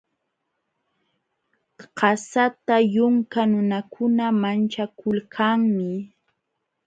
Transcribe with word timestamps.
Qasata 1.97 2.75
yunka 2.93 3.41
nunakuna 3.51 4.25
manchakulkanmi. 4.41 5.89